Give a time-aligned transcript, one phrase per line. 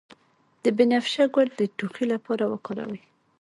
[0.63, 3.01] د بنفشه ګل د ټوخي لپاره وکاروئ